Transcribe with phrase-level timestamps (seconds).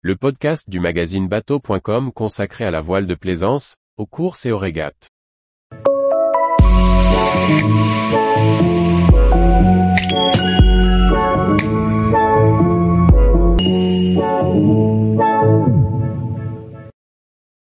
[0.00, 4.58] le podcast du magazine bateau.com consacré à la voile de plaisance, aux courses et aux
[4.58, 5.08] régates.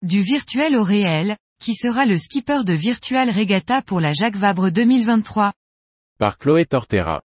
[0.02, 4.70] Du virtuel au réel, qui sera le skipper de Virtual Regatta pour la Jacques Vabre
[4.70, 5.52] 2023
[6.18, 7.22] Par Chloé Tortera.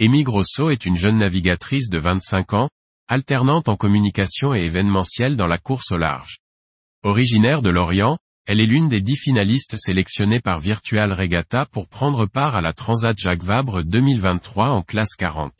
[0.00, 2.68] Amy Grosso est une jeune navigatrice de 25 ans,
[3.08, 6.38] alternante en communication et événementiel dans la course au large.
[7.02, 12.26] Originaire de Lorient, elle est l'une des dix finalistes sélectionnées par Virtual Regatta pour prendre
[12.26, 15.52] part à la Transat Jacques Vabre 2023 en classe 40.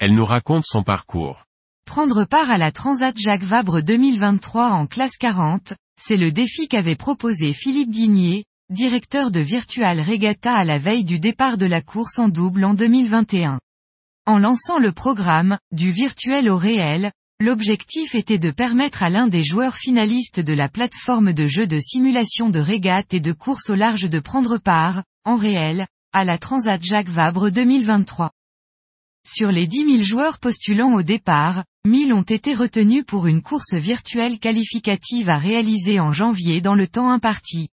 [0.00, 1.44] Elle nous raconte son parcours.
[1.86, 6.96] Prendre part à la Transat Jacques Vabre 2023 en classe 40, c'est le défi qu'avait
[6.96, 12.18] proposé Philippe Guigné, directeur de Virtual Regatta à la veille du départ de la course
[12.18, 13.58] en double en 2021.
[14.26, 19.42] En lançant le programme, du virtuel au réel, l'objectif était de permettre à l'un des
[19.42, 23.74] joueurs finalistes de la plateforme de jeu de simulation de régate et de course au
[23.74, 28.30] large de prendre part, en réel, à la Transat Jacques Vabre 2023.
[29.26, 33.74] Sur les 10 000 joueurs postulant au départ, 1000 ont été retenus pour une course
[33.74, 37.68] virtuelle qualificative à réaliser en janvier dans le temps imparti.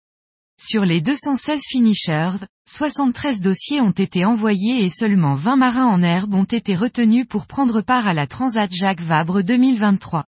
[0.61, 6.35] Sur les 216 finishers, 73 dossiers ont été envoyés et seulement 20 marins en herbe
[6.35, 10.25] ont été retenus pour prendre part à la Transat Jacques Vabre 2023.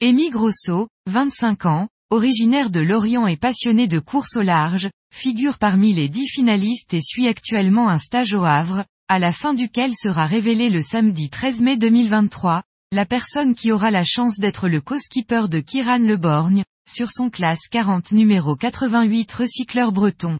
[0.00, 5.92] Amy Grosso, 25 ans, originaire de Lorient et passionné de course au large, figure parmi
[5.92, 10.26] les 10 finalistes et suit actuellement un stage au Havre, à la fin duquel sera
[10.26, 15.48] révélé le samedi 13 mai 2023, la personne qui aura la chance d'être le co-skipper
[15.50, 20.38] de Kiran Le Borgne, sur son classe 40 numéro 88 recycleur breton.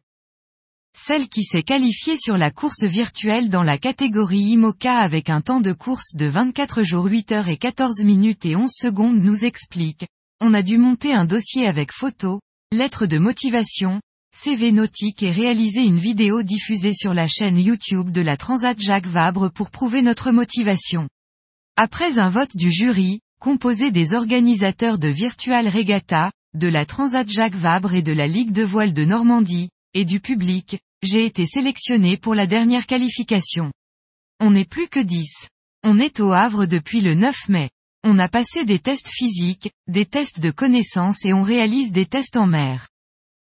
[0.97, 5.61] Celle qui s'est qualifiée sur la course virtuelle dans la catégorie IMOCA avec un temps
[5.61, 10.07] de course de 24 jours 8 heures et 14 minutes et 11 secondes nous explique.
[10.41, 12.41] On a dû monter un dossier avec photo,
[12.73, 14.01] lettre de motivation,
[14.35, 19.07] CV nautique et réaliser une vidéo diffusée sur la chaîne YouTube de la Transat Jacques
[19.07, 21.09] Vabre pour prouver notre motivation.
[21.77, 27.55] Après un vote du jury, composé des organisateurs de Virtual Regatta, de la Transat Jacques
[27.55, 32.17] Vabre et de la Ligue de voile de Normandie, et du public, j'ai été sélectionné
[32.17, 33.73] pour la dernière qualification.
[34.41, 35.49] On n'est plus que 10.
[35.85, 37.71] On est au Havre depuis le 9 mai.
[38.05, 42.37] On a passé des tests physiques, des tests de connaissances et on réalise des tests
[42.37, 42.89] en mer.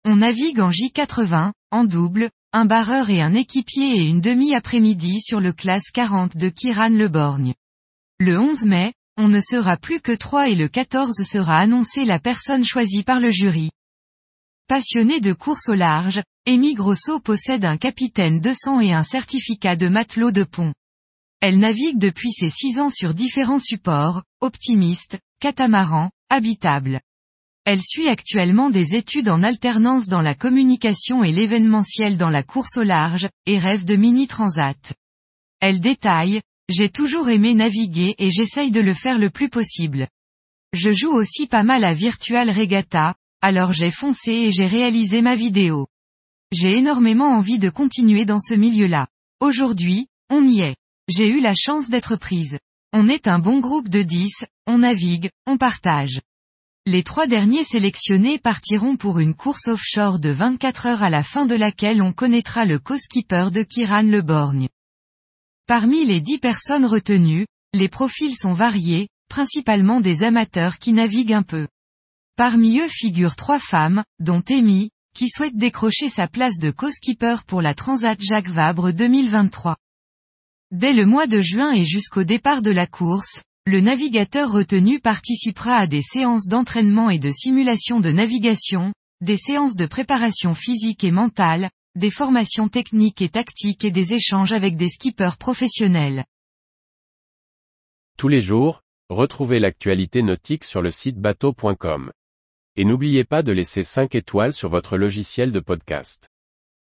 [0.04, 5.40] On navigue en J80, en double, un barreur et un équipier et une demi-après-midi sur
[5.40, 7.54] le classe 40 de Kiran Le Borgne.
[8.18, 12.18] Le 11 mai, on ne sera plus que 3 et le 14 sera annoncé la
[12.18, 13.70] personne choisie par le jury.
[14.68, 19.88] Passionnée de course au large, Amy Grosso possède un capitaine 200 et un certificat de
[19.88, 20.74] matelot de pont.
[21.40, 27.00] Elle navigue depuis ses 6 ans sur différents supports, optimistes, catamaran, habitables.
[27.64, 32.76] Elle suit actuellement des études en alternance dans la communication et l'événementiel dans la course
[32.76, 34.94] au large, et rêve de mini-transat.
[35.60, 40.08] Elle détaille, j'ai toujours aimé naviguer et j'essaye de le faire le plus possible.
[40.72, 45.36] Je joue aussi pas mal à Virtual Regatta, alors j'ai foncé et j'ai réalisé ma
[45.36, 45.86] vidéo.
[46.52, 49.06] J'ai énormément envie de continuer dans ce milieu-là.
[49.40, 50.76] Aujourd'hui, on y est.
[51.08, 52.58] J'ai eu la chance d'être prise.
[52.92, 56.20] On est un bon groupe de 10, on navigue, on partage.
[56.84, 61.46] Les trois derniers sélectionnés partiront pour une course offshore de 24 heures à la fin
[61.46, 64.68] de laquelle on connaîtra le co-skipper de Kiran Le Borgne.
[65.66, 71.42] Parmi les dix personnes retenues, les profils sont variés, principalement des amateurs qui naviguent un
[71.42, 71.66] peu.
[72.36, 77.62] Parmi eux figurent trois femmes, dont Amy, qui souhaite décrocher sa place de co-skipper pour
[77.62, 79.76] la Transat Jacques Vabre 2023.
[80.70, 85.78] Dès le mois de juin et jusqu'au départ de la course, le navigateur retenu participera
[85.78, 91.10] à des séances d'entraînement et de simulation de navigation, des séances de préparation physique et
[91.10, 96.24] mentale, des formations techniques et tactiques et des échanges avec des skippers professionnels.
[98.18, 102.12] Tous les jours, retrouvez l'actualité nautique sur le site bateau.com.
[102.76, 106.28] Et n'oubliez pas de laisser 5 étoiles sur votre logiciel de podcast.